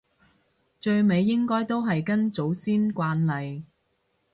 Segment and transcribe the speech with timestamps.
[0.79, 3.65] 最尾應該都係跟祖先慣例